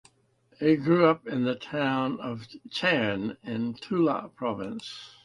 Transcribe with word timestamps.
He 0.59 0.77
grew 0.77 1.05
up 1.05 1.27
in 1.27 1.43
the 1.43 1.53
town 1.53 2.19
of 2.21 2.47
Chern 2.69 3.37
in 3.43 3.75
Tula 3.75 4.29
province. 4.35 5.11